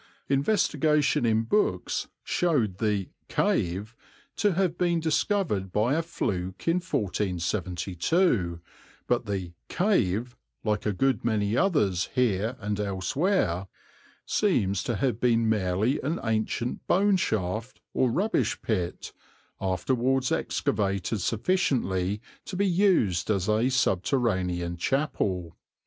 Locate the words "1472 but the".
6.77-9.53